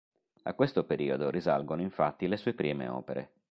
[0.41, 3.33] A questo periodo risalgono infatti le sue prime opere.